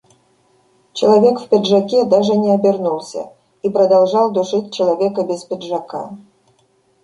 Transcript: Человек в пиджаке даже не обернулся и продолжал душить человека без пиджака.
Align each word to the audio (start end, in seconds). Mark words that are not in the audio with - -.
Человек 0.93 1.39
в 1.41 1.47
пиджаке 1.47 2.05
даже 2.05 2.35
не 2.35 2.49
обернулся 2.51 3.33
и 3.61 3.69
продолжал 3.69 4.31
душить 4.31 4.73
человека 4.73 5.23
без 5.23 5.43
пиджака. 5.43 6.17